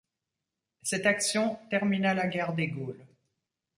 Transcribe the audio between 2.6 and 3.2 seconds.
Gaules.